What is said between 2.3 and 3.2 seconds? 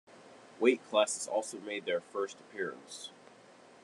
appearance.